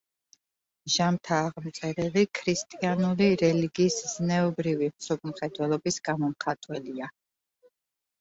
[0.91, 7.11] ჟამთააღმწერელი ქრისტიანული რელიგიის ზნეობრივი მსოფლმხედველობის გამომხატველია.